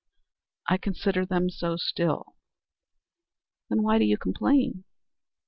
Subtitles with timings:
[0.67, 2.35] "I consider them so still."
[3.69, 4.83] "Then why do you complain?"